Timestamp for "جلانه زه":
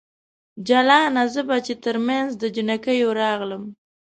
0.67-1.41